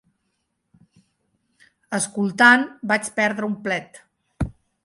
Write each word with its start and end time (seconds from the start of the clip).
Escoltant 1.99 2.67
vaig 2.93 3.15
perdre 3.21 3.51
un 3.53 3.57
plet. 3.69 4.05